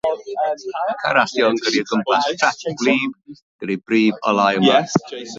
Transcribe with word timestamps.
Mae 0.77 0.93
car 1.01 1.11
rasio 1.17 1.49
yn 1.55 1.59
gyrru 1.65 1.83
o 1.83 1.83
gwmpas 1.91 2.29
trac 2.43 2.63
gwlyb 2.79 3.13
gyda'i 3.35 3.77
brif 3.91 4.23
olau 4.33 4.63
ymlaen. 4.63 4.89